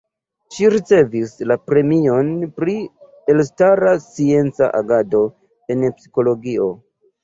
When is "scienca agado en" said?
4.09-5.91